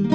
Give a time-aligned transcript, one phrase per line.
[0.00, 0.12] 皆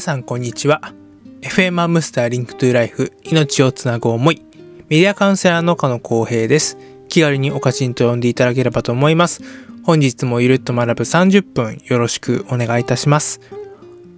[0.00, 1.05] さんこんにちは。
[1.46, 4.42] FM アムスター Link to Life 命をつなぐ思い。
[4.88, 6.76] メディアカウンセラーの加野光平です。
[7.08, 9.42] 気軽におかちんと呼んでいただければと思います。
[9.84, 13.40] 本日もゆるっと学ぶ30分よろしくお願いいたします。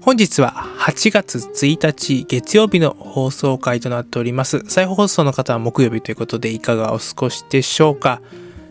[0.01, 4.65] 本日は8月1日月曜日の放送回となっております。
[4.67, 8.23] 再放送の方は木曜日ということでいかがお過ごしでしょうか。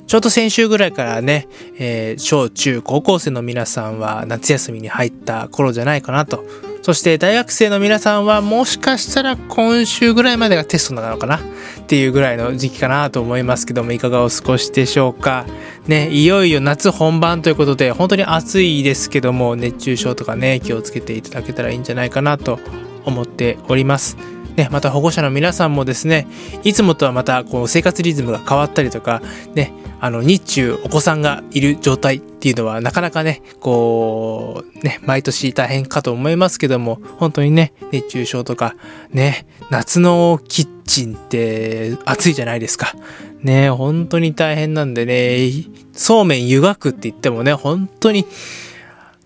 [0.08, 1.48] ちょうど先週ぐらいからね、
[1.78, 6.44] えー、小中高校生の皆さんは夏休みに入った頃じゃないかなと
[6.88, 11.42] そして大学生の皆さんはもしかしたら今週ぐらいまでがテストなのかなっ
[11.86, 15.46] ていうぐらいの時期かなと思いますけどもいかがお過ごしでしょうか
[15.86, 22.58] ね、いよいよ夏本番ということで本当に暑いですけども熱中症とかね気をつけていただけたらいいんじゃないかなと
[23.04, 24.37] 思っております。
[24.58, 26.28] ね、また保護者の皆さんもですね、
[26.64, 29.22] いつもとはまたこう生活リズムが変わったりとか、
[29.54, 38.76] ね、あの日中お子さんがいる状態っていうのはなかなかね、こう、ね、毎年大変かと思いますけども、本当にね、熱中症とか、
[39.12, 42.96] ね、夏のキッチンって暑いじゃないですか。
[43.44, 45.52] ね、本当に大変なんでね、
[45.94, 48.26] そうめん湯がくって言ってもね、本当に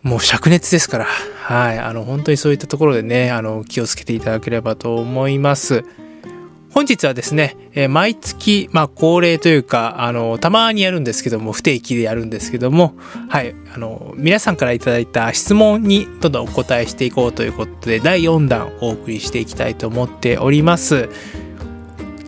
[0.03, 1.07] もう灼熱ですから、
[1.51, 5.83] はい、あの、本当にそういったところでね、あの、気をつけていただければと思います。
[6.69, 12.93] 本日はですね、えー、毎月、まあ恒例というか、あの、たまにやるんですけども、不定期でやるんですけども、
[13.27, 21.09] はい、あの、皆さんからいただいた質問にどんどんお答えしていこうということで、第4弾お送りしていきたいと思っております。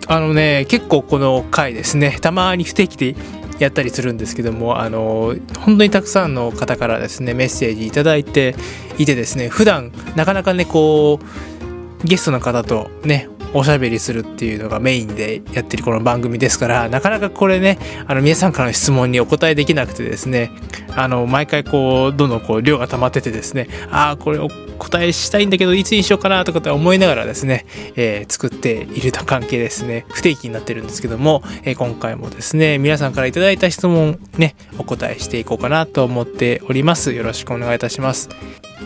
[0.07, 3.16] あのね、結構この回ですね、たまに不定期で
[3.59, 8.56] やったりするんですけどもあの本当にたくさんの方からですねメッセージ頂いて
[8.97, 17.78] いてですね普段なかなかねこうゲストの方とねおしゃべりするっていうのがメインでやってるこの番組ですからなかなかこれね
[18.08, 20.52] あの皆さんからの質問にお答えできなくてですね
[20.96, 24.50] あの毎回こうどんどんこう量が溜まっててですねああこれお
[24.80, 27.66] 答えしたいんだけどいつにしようかなとかって思いながらですね、
[27.96, 37.14] えー、作っている関係ですね不定期になってるんですけども、えー、今回もですね皆さんから頂いた質問ねお答えしていこうかなと思っております。
[37.14, 38.30] よろしくお願いいたします。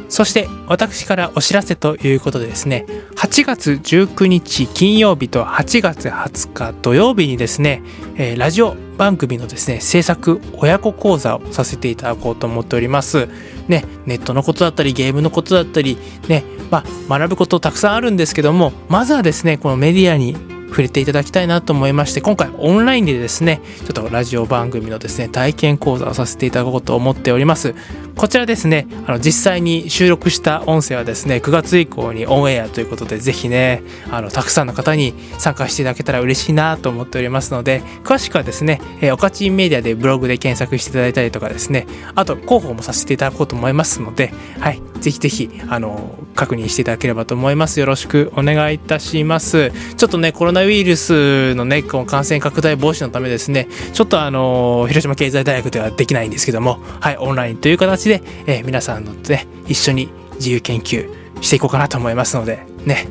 [0.09, 2.85] そして私からお知らせということでですね
[3.15, 7.81] 8月19日金曜日と8月20日土曜日にですね、
[8.15, 13.27] えー、ラジオ番組のですね制作親子講座をさせていただこうと思っております。
[13.67, 15.97] ねネットのことだったりゲームのことだったり
[16.27, 27.75] ねまあ学ぶことたくさんあるんですけどもまずはですねこのメディアに触れていただきたいなと思いまして今回オンラインでですねちょっとラジオ番組のですね体験講座をさせていただこうと思っております。
[28.17, 41.85] こちらですねあの実際に収録した音声はですね9月以降にオンエアということでぜひねあのたくさんの方に参加していただけたら嬉しいなと思っておりますので詳しくはですね、えー、おかちんメディアでブログで検索していただいたりとかですね
[42.15, 47.79] あと広報もさせていただこうと思いますのではいぜひぜひあの確認していただければと思います。
[47.79, 49.71] よろしくお願いいたします。
[49.95, 61.07] ちょっとねコロナウイルスのねこの感染拡大防止のためですねちょっとあの広島経済大学ではできないんですけどもはいオンラインという形で、えー、皆さんのね一緒に自由研究
[61.41, 63.07] していこうかなと思いますのでね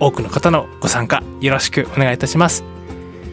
[0.00, 2.64] 多くの方のご参加よろしくお願いいたします。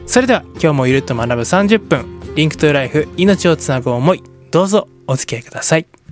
[0.06, 6.03] それでは今日もゆるっと学ぶ30分リンクトゥライフ命をつなぐ思いどうぞお付き合いください。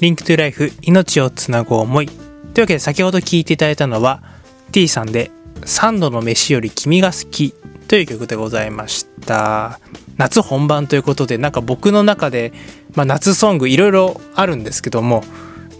[0.00, 2.06] リンクトゥライフ命をつなぐ思い。
[2.06, 4.22] というわけで先ほど聴いていただいたのは
[4.72, 5.30] T さんで
[5.60, 7.52] 3度の飯より君が好き
[7.86, 9.78] という曲でございました。
[10.16, 12.52] 夏本番ということでなんか僕の中で、
[12.94, 15.24] まあ、夏ソングいろいろあるんですけども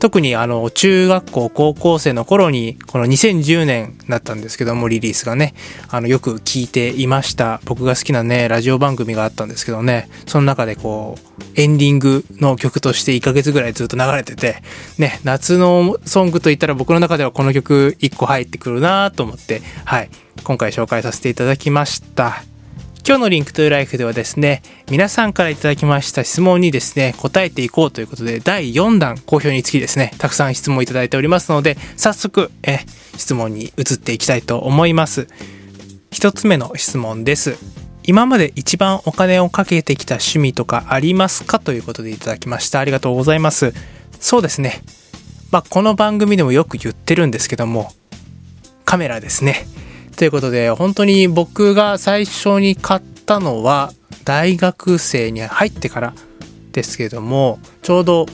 [0.00, 5.54] 特にあの中学校高校生の頃にこの2010年だったんですけどもリリースがね
[5.88, 7.60] あのよく聞いていました。
[7.66, 14.62] 僕が好きなねラジオ番組があったんですけどねその中でこうエンディングの曲として1ヶ月ぐらいずっと流れてて
[14.98, 20.10] ね夏のソングといったら僕の中ではこの曲1個入ってくるなと思ってはい
[20.42, 22.49] 今回紹介させていただきました。
[23.10, 32.78] 今日のリンクトゥライフではですね、皆さんからいただきました質問にですね、答えていこうということで、第4弾好評につきですね、たくさん質問いただいておりますので、早速、え、
[33.16, 35.26] 質問に移っていきたいと思います。
[36.12, 37.58] 一つ目の質問です。
[38.04, 42.78] 今まで一番お金をかけてきた趣味とかありますかということでいただきました。
[42.78, 43.74] ありがとうございます。
[44.20, 44.84] そうですね。
[45.50, 47.92] まあ、この番組でもよく言ってるんですけども、
[48.84, 49.66] カメラですね。
[50.20, 53.90] ということで、本当に僕が最初に買ったのは、
[54.26, 56.12] 大学生に入ってから
[56.72, 58.26] ですけども、ちょうど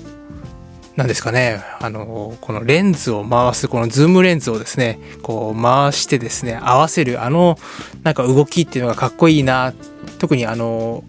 [0.97, 7.57] なんですかね、あの、このレンズを回す、このズームレンズをですね、こう回してですね、合わせるあの、
[8.03, 9.73] なんか動きっていうのがかっこいいな。
[10.19, 11.05] 特にあの、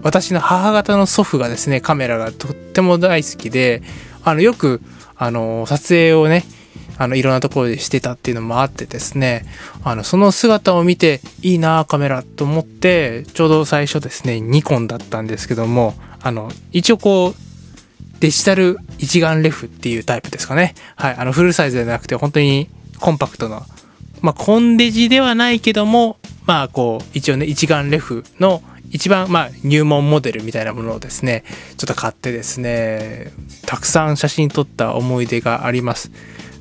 [0.00, 3.82] 私の母方の祖父がですね、カメラがとっても大好きで、
[4.24, 4.80] あの、よく、
[5.14, 6.46] あの、撮影をね、
[6.98, 9.44] あの、いろんなところでしてたっていうのもあってですね、
[9.84, 17.34] あの、その姿を見て、いいなカメラと思って、ちょうど最初ですね、ニコンだったんですけども、あの、一応こう、
[18.20, 20.74] デジタル一眼レフっていうタイプですかね。
[20.94, 21.16] はい。
[21.16, 22.68] あの、フルサイズじゃなくて、本当に
[23.00, 23.66] コンパクトな、
[24.20, 28.62] まあ、コンデジではないけども、まあ、こう、一応ね、一眼レフの
[28.92, 31.44] 一番、まあ、入門モデルみたいなものをですね、
[31.78, 33.32] ちょっと買ってですね、
[33.66, 36.12] たくさん写真撮った思い出があります。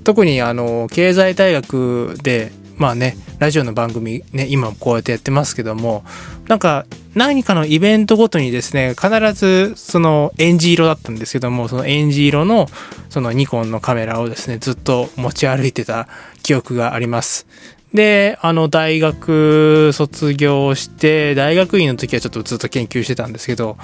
[0.04, 6.04] 特に、あの、経済大学で、まあね、ラジオの番組ね、今こうやってやってますけども、
[6.48, 12.68] なんか何かのイベントごとにですね、必ずそのエンジ色だったんですけども、そのエンジ色の
[13.10, 16.08] そのニコンのカメラをですね、ずっと持ち歩いてた
[16.42, 17.46] 記憶があります。
[17.94, 23.78] で、あの、大学卒業して、大学院の時はちょっとずっと研究してたんですけど、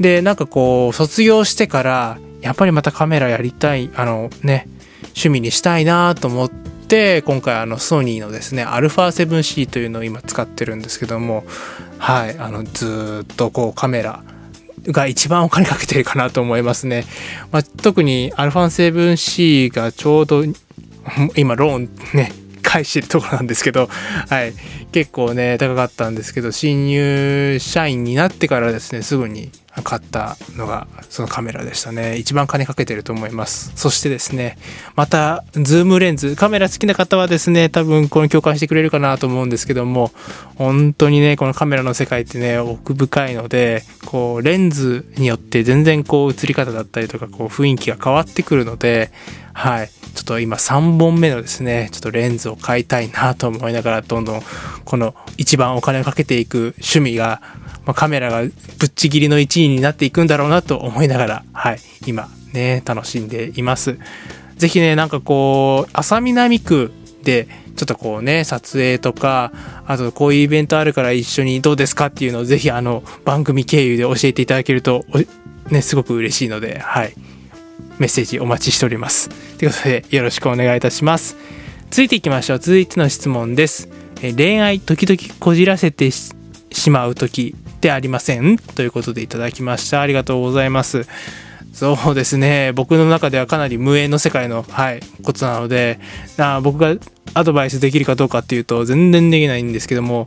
[0.00, 4.68] で、なんかこう、卒業してから、やっぱりまたカメラやりたい、あのね、
[5.16, 11.44] 趣味にしたいなと思って、今回あのソニーのですね α7C というのを今使ってるんですけども
[11.98, 14.22] はいあのずっとこうカメラ
[14.86, 17.04] が一番お金かけてるかなと思いますね、
[17.50, 20.44] まあ、特に α7C がちょうど
[21.36, 22.30] 今ローンね
[22.62, 23.88] 返してるところなんですけど、
[24.28, 24.52] はい、
[24.92, 29.50] 結構ね高かったんですけど新入社員になってからですねすぐに
[29.82, 32.16] 買ったのがそのカメラでしたね。
[32.16, 33.72] 一番金かけてると思います。
[33.76, 34.56] そしてですね
[34.94, 40.12] またズームレンズカメラ好きな方はですね多分この共感してくれるかなと思うんですけども
[40.56, 49.10] 本当にねこのカメラの世界ってね奥深いのでこうレンズによって全然こう映り方だったりとかこう雰囲気が変わってくるので
[49.52, 49.90] はい。
[50.16, 54.42] ちょっと今3本目のですねちょっとレンズを買いたいなと思いながらどんどん
[54.86, 57.42] この一番お金をかけていく趣味が
[57.86, 58.52] まあ、カメラがぶっ
[58.94, 63.98] ちぎりの1位になっていくんだろうなと思いながら、はい、今ね、楽しんでいます。
[64.56, 66.92] ぜひね、なんかこう、浅南区
[67.22, 67.46] で、
[67.76, 69.52] ちょっとこうね、撮影とか、
[69.86, 75.04] あとこういうイベントあるから一緒にどうですかっていうのをぜひあの番組経由で教えていただけると、
[75.70, 77.12] ね、すごく嬉しいので、はい。
[77.98, 79.28] メッセージお待ちしております。
[79.58, 81.36] ということで、よろしくお願いいたします。
[81.90, 82.58] 続いていきましょう。
[82.58, 83.88] 続いての質問です。
[84.22, 90.00] え恋愛時々こじらせてしまう時でありませんということでいただきました。
[90.00, 91.06] ありがとうございます。
[91.72, 92.72] そうですね。
[92.72, 95.98] 僕の中ではかなり無縁の世界の、はい、ことなので、
[96.38, 96.96] な僕が
[97.34, 100.26] アドバイスできるかどうかっていうと全然できないんですけども、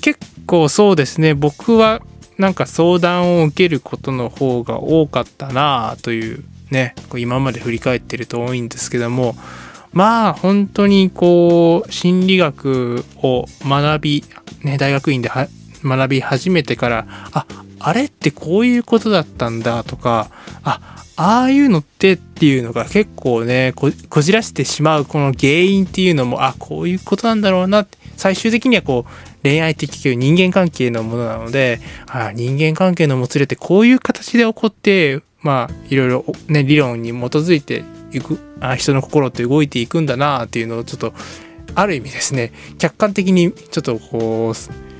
[0.00, 1.34] 結構そうですね。
[1.34, 2.00] 僕は
[2.38, 9.36] なんか相談を受けることの方が多かったなというね、今まで振り返ってると多いんですけども、
[9.92, 14.24] まあ本当にこう心理学を学び、
[14.62, 15.30] ね、大学院で
[15.86, 17.46] 学び始めてから、あ、
[17.78, 20.30] あれってこういうことだったんだとか、
[20.64, 41.14] あ、ああいうのってっていうのが結構ねこ、こじらせてしまうこの原因っていうのも、あ、こういうことなんだろうなって、最終的にはこう、恋愛的結局人間関係のものなので、あ人間関係のもつれってこういう形で起こって、まあ、いろいろね、理論に基づいていく、あ人の心って動いていくんだなっていうのをちょっと、
[41.74, 44.95] ある意味ですね、客観的にちょっとこう、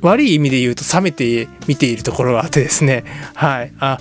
[0.00, 3.98] 悪い意味で言うと冷めて見ているところがあってですね、はい、あ、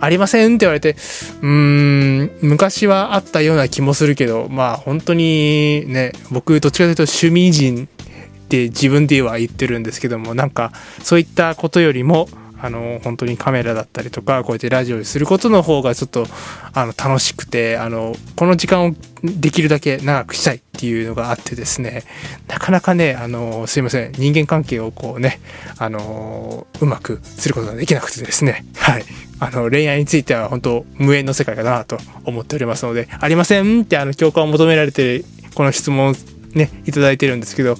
[0.00, 12.28] ありませんって言われて、うーん、昔はあったような気もするけど、まあ本当にね、僕どっちかというと趣味人って自分では言ってるんですけども、なんかそういったことよりも、
[12.62, 16.26] あの本当にカメラだったりとかこうやってラジオにすることの方がちょっと
[16.72, 22.04] あの楽しくてあのこの時間をできるだけ長くしたいっていうのがあってですね
[22.48, 25.40] なかなかねあのすいません人間関係をこうね
[25.78, 29.04] あのうまくすることができなくてですね はい。
[29.42, 35.24] あの恋愛については本当無縁の世界かなと思っておりますのでありませんってあの共感を求められて
[35.54, 36.14] この質問を
[36.52, 37.78] ねいただいてるんですけど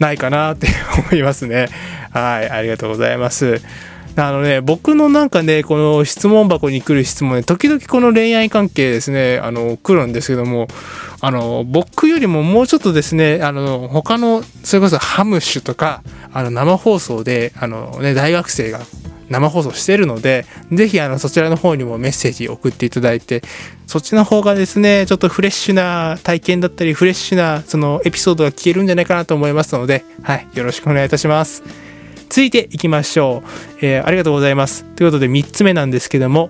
[0.00, 0.66] ないかなって
[1.10, 1.68] 思いますね。
[2.10, 3.62] はいありがとうございます。
[4.16, 10.68] あのね、僕のなんかね、この質問箱に来る質問ね、時々この恋愛関係ですね、あの、来るんですけども、
[11.20, 16.02] あの、僕よりももうちょっとですね、あの、他の、それこそハムッシュとか、
[16.32, 18.80] あの、生放送で、あのね、大学生が
[19.32, 23.42] 生放送してるので、ぜひあのそちらの方にもメッセージ送っていただいて、
[23.86, 31.91] そっちの方がですね、ちょっとフレッシュな体験だったり、フレッシュなそのエピソードが聞けるんじゃないかなと思いますので、はい、よろしくお願いいたします。
[32.32, 33.78] 続いていきましょう。
[33.82, 34.86] えー、ありがとうございます。
[34.96, 36.48] ということで3つ目なんですけども、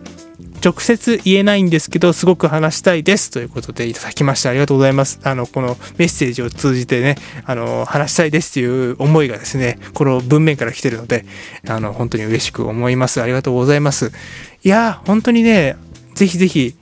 [0.65, 3.33] 直接言えないんですけど、すごく話したいです。
[3.33, 4.51] ということでいただきました。
[4.51, 5.19] ありがとうございます。
[5.25, 11.25] あの、このメッセージを通じてね、あの、話したいですという思いがですね、この文面から来てるので、
[11.67, 13.21] あの、本当に嬉しく思います。
[13.21, 14.13] ありがとうございます。
[14.63, 15.75] いや、本当にね、
[16.15, 16.77] ぜひぜひ、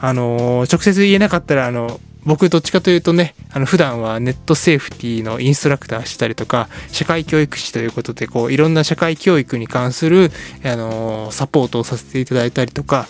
[0.00, 10.30] あの、直接言えなかったら、あの、僕どっちかというとね、あの普段はネットセーフティーのインストラクターしたりとか、社会教育士ということで、こういろんな社会教育に関する、
[10.64, 13.06] あのサポートをさせていただいたりとか、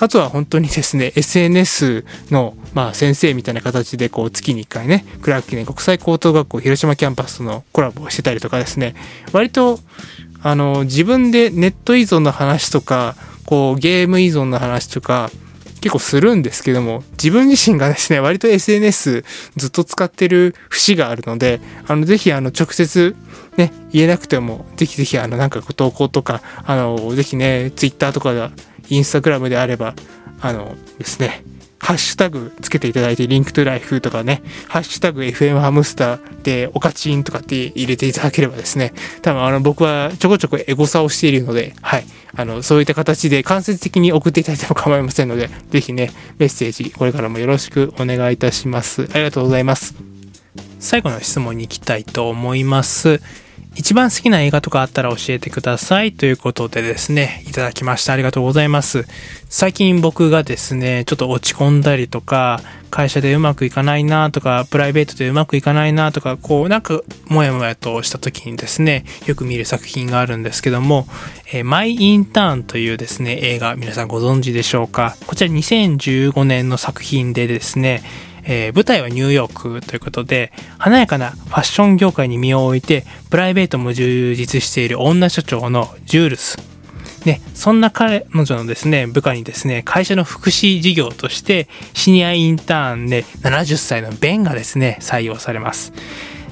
[0.00, 8.94] あとは本当にですね、SNS の、まあ、先生みたいな形で、こう、月に1回ね、クラーク記念国際高等学校広島キャンパスとのコラボをしてたりとかですね、
[9.32, 9.78] 割と、
[10.42, 13.14] あの、自分でネット依存の話とか、
[13.44, 15.30] こう、ゲーム依存の話とか、
[15.80, 19.24] 結構するんですけども、自分自身がですね、割と SNS
[19.56, 23.16] ずっと使ってる節があるので、あの、ぜひ、あの、直接、
[23.56, 28.48] ね、言えなくても、ぜひぜひ、あの、なんか投稿とか、あの、ぜひね、Twitter とかで、
[28.88, 29.94] インスタグラムであれば、
[30.40, 31.44] あのですね、
[31.80, 42.04] ハッシュタグつけていただいて、リンクトゥライフとかね、ハッシュタグ FM ハムスターで、おかちんとかって入れていただければですね、多分あの僕はちょこちょこエゴサをしているので、はい、
[42.36, 49.08] あの、そういった形で間接的に送っていただいても構いませんので、ぜひね、メッセージ、これからもよろしくお願いいたします。
[49.12, 49.94] ありがとうございます。
[50.78, 53.20] 最後の質問に行きたいと思います。
[53.80, 58.12] 一番好きな映画とかあったら教えてくださいということでですね、いただきました。
[58.12, 59.06] ありがとうございます。
[59.48, 62.60] 最近僕がですね、ちょっと落ち込んだりとか、
[62.90, 71.08] 会社でうまくいかないなとか、プライベートでうまくいかないなとか、こうなんかもやもやとした時にですね、よく見る作品があるんですけども、
[71.50, 75.16] えー、マイ・インターンというですね、映画皆さんご存知でしょうか？
[75.26, 78.02] こちら2015年の作品でですね、
[78.52, 86.58] えー、舞台はニューヨークということで、華やかなファッション業界に身を置いて、プライベートも充実している女社長のジュールス。
[87.24, 95.92] ね、そんな彼女のですね、部下にですね、会社の福祉事業として、シニアインターンで70歳のベンがですね、採用されます。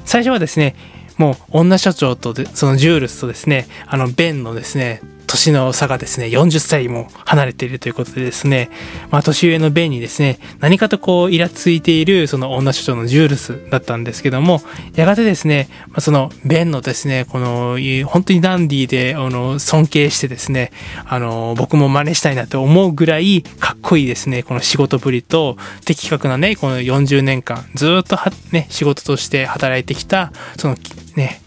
[0.05, 0.77] 最初はですね、
[1.17, 8.71] もう女社長とそのジュールスとですね、あのベンのですね、年の差がですね、40歳も離れているということでですね、
[9.11, 14.63] まあ、年上のベンにですね、何かとこう、イラついている、その女社長のジュールスだったんですけども、
[14.95, 20.73] やがてですね、まあ、その、ベンのですね、この、本当にダンディーで、あの、尊敬してですね、
[21.05, 30.77] あの、僕も真似したいなと思うぐらい、かっこいいですね、この仕事ぶりと、的確なね、この40年間、ずっとは、ね、仕事として働いてきた、その、
[31.17, 31.43] ね、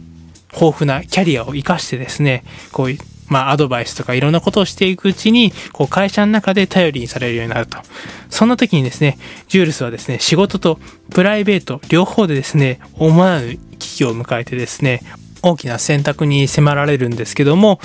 [0.54, 2.98] 豊富なキャリアを生かしてですね、こういう、
[3.32, 7.78] まあ、アドバイスとかいろんなことをしていくうちに、こう、会社の中で頼りにされるようになると。
[8.30, 10.80] そんな時にですね、ジュールスはですね、仕事と
[11.12, 15.02] プライベート両方でですね、思わぬ危機を迎えてですね、
[15.42, 17.80] 大きな選択に迫られるんですけども、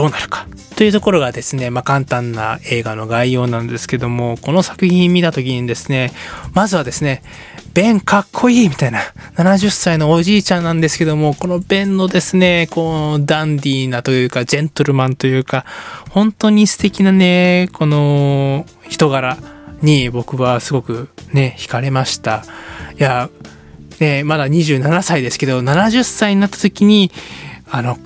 [0.00, 6.10] どうなるかというところがですね、まあ、簡単な映画の概要なんですけども、この作品見た時にですね、
[6.54, 7.22] まずはですね、
[7.74, 9.00] ベンかっこいいみたいな、
[9.36, 15.66] 70歳のおじいちゃんなんですけども、このベンのですね、こう、ダンディーなというか、ジェントルマンというか、
[16.08, 19.36] 本当に素敵なね、この人柄
[19.82, 22.42] に僕はすごくね、惹かれました。
[22.98, 23.28] いや、
[23.98, 27.12] ね、まだ27歳ですけど、70歳になった時に、
[27.70, 27.98] あの、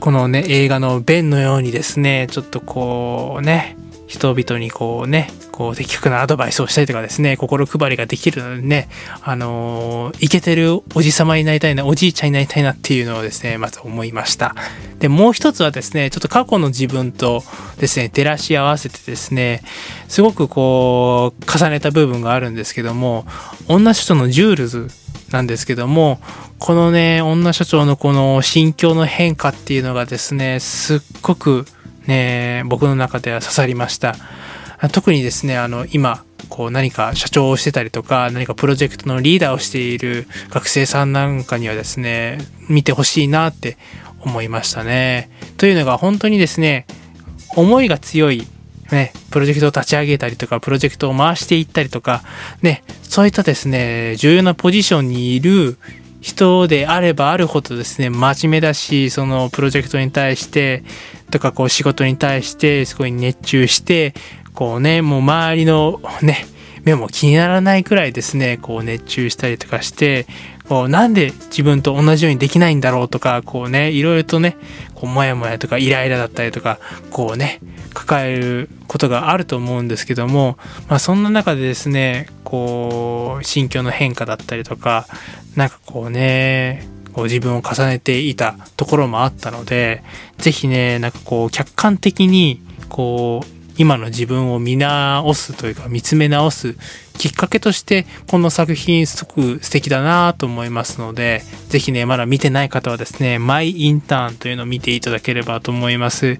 [0.00, 3.76] このね、映画のベンのようにですね、ちょっとこうね、
[4.06, 8.88] 人々にこうね、こう的確なアドバイスをしたりとかですね、心配りができるのでね、
[9.22, 14.54] あのー、イケてるおじさまになりたいな、おじいちゃんになりたいなっていうのをですね、まず思いました。
[15.00, 17.42] で、もう一つはですね、ちょっと過去の自分と
[17.78, 19.62] ですね、照らし合わせてですね、
[20.06, 23.26] すごくこう、重ねた部分があるんですけども、
[23.66, 24.88] 女社長のジュールズ
[25.30, 26.20] なんですけども、
[26.58, 31.66] このね、女社長のこの心境の変化っていうのがですね、すっごく
[32.06, 34.16] ね、僕の中では刺さりました。
[34.92, 43.76] 特にですね、あの、今、こう何か社長をしてたりとか、何かプロジェクトのリーダーをしている学生さんなんかにはですね、見てほしいなって
[44.20, 45.30] 思いましたね。
[45.56, 46.86] というのが本当にですね、
[47.56, 48.46] 思いが強い
[48.90, 52.22] ね、プロジェクトを立ち上げたりとか、プロジェクトを回していったりとか、
[52.62, 55.78] ね、そういったですね、重要なポジションにいる
[56.20, 60.82] 人であればあるほどですね、真面目だし、そのプロジェクトに対して、
[61.30, 64.14] とかこう仕事に対してすごい熱中して、
[64.54, 66.46] こうね、もう周りのね、
[66.84, 70.26] 目も気にならないくらいですね、こう熱中したりとかして、
[70.88, 74.56] なんで自分と同じようにできないんだろうとか、こうね、いろいろとね、
[74.94, 76.78] こうモヤモヤとかイライラだったりとか、
[77.10, 77.60] こうね、
[77.94, 80.58] 抱えることがあると思うんですけども、
[80.88, 85.06] まあそんな中でですね、こう、心境の変化だったりとか、
[85.56, 90.02] なんかこうね、こう自分を重ねていたところもあったので、
[90.36, 96.74] ぜひね、なんかこう客観的に、こう、今の自分を見直すというか見つめ直す
[97.16, 106.38] きっかけとしてこの作品すごく素敵だなと思いますのでぜひねまだ見てない方はですねマイインターンというのを見ていただければと思います。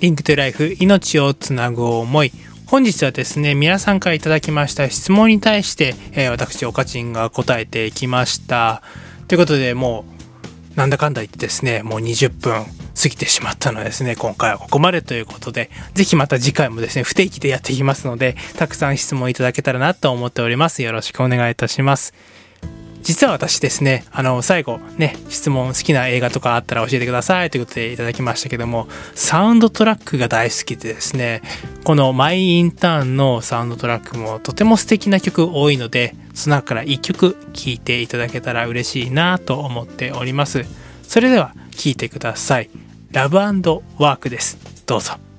[0.00, 2.32] リンクトゥライフ命をつなぐ思い。
[2.66, 8.82] 本日はですね皆さんからいただきました質問に対して、えー、私おかちんが答えてきました。
[9.28, 10.19] ということでもう
[10.76, 12.64] なんだかんだ言ってですねもう20分
[13.00, 20.82] 過ぎてしまったのですね、今回はここまでということで、ぜひまた次回もですね、不定期でやっていきますので、たくさん質問いただけたらなと思っております。
[20.82, 22.12] よろしくお願いいたします。
[23.02, 31.42] 実は私ですね、あの、最後ね、質問好きな映画とかあったら教えてくださいということでいただきましたけども、サウンドトラックが大好きでですね、
[31.84, 40.64] このマイインターンのサウンドトラックもとても素敵な曲多いので、その中から1曲聴いていただけたら嬉しいなと思っております。
[41.02, 42.70] それでは聴いてください。
[43.12, 44.58] ラブワークです。
[44.86, 45.29] どうぞ。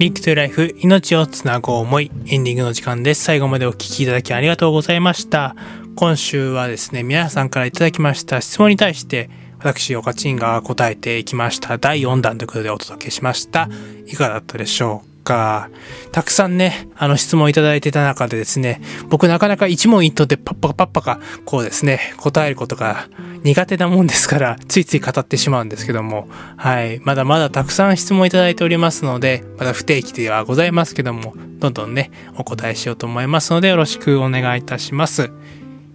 [0.00, 3.22] リンクトゥライフ命をつなごう思いエンディングの時間です。
[3.22, 5.54] 最後までお聴きいただきありがとうございました。
[5.94, 11.76] 今週はですね、皆さんからいただきました質問に対して私、オカチンが答えていきました。
[11.76, 13.68] 第4弾ということでお届けしました。
[14.06, 15.70] いかがだったでしょうか。
[16.12, 23.08] たくさんね、あの質問いただいてた中でですね、僕なかなか一問一答でパッパカパッパカ、こうですね、答えることが
[23.44, 35.30] 苦手なもんですから、ついつい語ってしまうんですけども、はい、まだまだたくさん質問いただいておりますので、まだ不定期ではございますけども、どんどんね、お答えしようと思いますので、よろしくお願いいたします。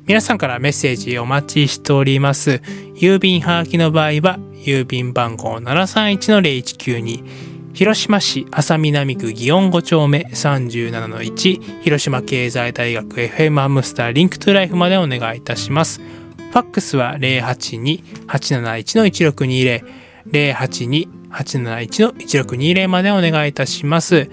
[0.05, 2.61] 皆さんからメッセージお待ちしております。
[2.95, 15.99] 郵便はがきの場合は、郵便番号731-0192広島市安佐南区祇園5丁目37-1広島経済大学 FM アムスター Link to Life までお願いいたします。
[15.99, 19.83] ファックスは082-871-1620
[20.31, 24.29] 082-871-1620までお願いいたします。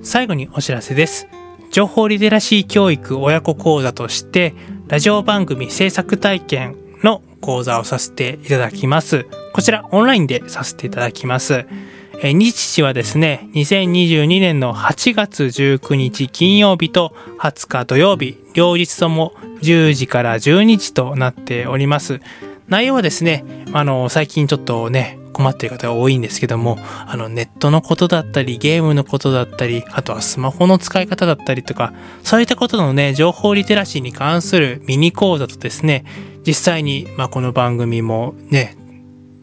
[0.02, 1.28] 最後にお知らせです。
[1.70, 4.54] 情報リテラシー教育親子講座として、
[4.88, 9.26] ラジオ番組制作体験の講座をさせていただきます。
[9.52, 11.66] こちらオンラインでさせていただきます。
[12.22, 22.20] え日時はですね、2022年の8月19日金曜日と20日土曜日、両日とも10時から12時となっております。
[22.66, 36.04] 内容はですね、あの、最近ちょっとね、困っている方が多いんですけども、あの、ネットのことだったり、ゲームのことだったり、あとはスマホの使い方だったりとか、そういったことのね、情報リテラシーに関するミニ講座とですね、
[36.46, 38.76] 実際に、まあ、この番組もね、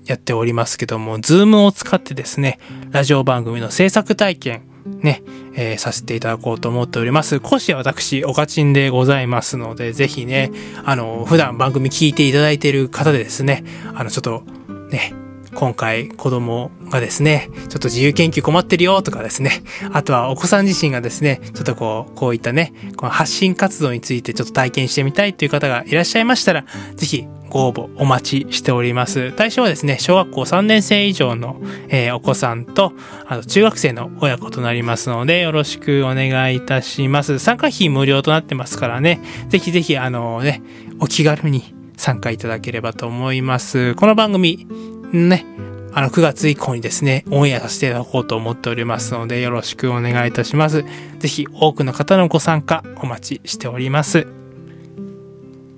[0.05, 2.59] やっておりますけども、ズームを使ってですね、
[2.91, 5.21] ラジオ番組の制作体験、ね、
[5.53, 7.39] えー、させていただこうと思っております。
[7.39, 10.51] 講師は私、おかちんでございますので、ぜひね、
[10.85, 14.43] あの、普段番組聞いていただいている方でですね、あの、ちょっと、
[14.91, 15.13] ね、
[15.53, 29.31] 今回子供がですね、ちょっと自由研究困ってるよとかですね、あとはお子さん自身がですね、ちょっとこう、こういったね、この発信活動についてちょっと体験してみたいという方がいらっしゃいましたら、ぜひご応募お待ちしております。
[29.31, 32.93] 対象はですね、小学校3年生以上の、えー、お子さんと、
[33.25, 37.39] あの、中学生の親子となりますので、よろしくお願いいたします。
[37.39, 40.61] 参加費無料となってますからね、ぜひぜひ、あのね、
[40.99, 43.95] お気軽に参加いただければと思います。
[43.95, 44.67] この番組、
[45.13, 45.45] ね、
[45.93, 50.85] あの、9月以降にですね、オンエアさせていただこうと思っておりますので、よろしくお願いいたします。
[51.19, 54.27] ぜひ、多くの方のご参加お待ちしております。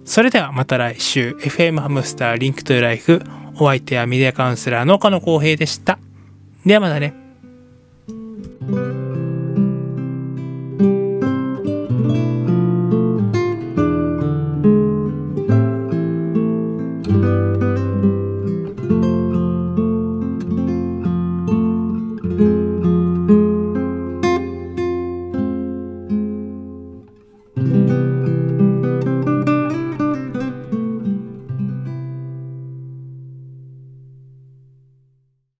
[0.05, 3.21] それではまた来週、FM ハムスターリンクトゥライフ、
[3.59, 5.99] お相手はメディアカウンセラーの岡野光平でした。
[6.65, 7.28] ではまたね。